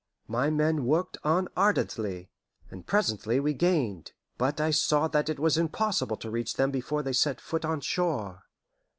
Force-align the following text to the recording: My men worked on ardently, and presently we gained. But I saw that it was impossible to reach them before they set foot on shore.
My 0.27 0.49
men 0.49 0.85
worked 0.85 1.19
on 1.23 1.47
ardently, 1.55 2.31
and 2.71 2.87
presently 2.87 3.39
we 3.39 3.53
gained. 3.53 4.13
But 4.39 4.59
I 4.59 4.71
saw 4.71 5.07
that 5.09 5.29
it 5.29 5.37
was 5.39 5.59
impossible 5.59 6.17
to 6.17 6.31
reach 6.31 6.55
them 6.55 6.71
before 6.71 7.03
they 7.03 7.13
set 7.13 7.39
foot 7.39 7.63
on 7.65 7.81
shore. 7.81 8.45